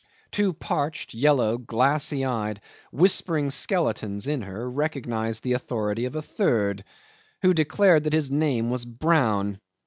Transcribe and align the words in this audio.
Two 0.31 0.51
parched, 0.53 1.13
yellow, 1.13 1.59
glassy 1.59 2.25
eyed, 2.25 2.59
whispering 2.91 3.51
skeletons 3.51 4.25
in 4.25 4.41
her 4.41 4.67
recognised 4.67 5.43
the 5.43 5.53
authority 5.53 6.05
of 6.05 6.15
a 6.15 6.23
third, 6.23 6.83
who 7.43 7.53
declared 7.53 8.05
that 8.05 8.13
his 8.13 8.31
name 8.31 8.71
was 8.71 8.83
Brown. 8.83 9.59